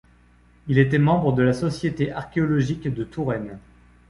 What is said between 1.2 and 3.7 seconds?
de la Société archéologique de Touraine.